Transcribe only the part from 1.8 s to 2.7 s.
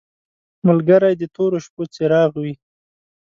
څراغ وي.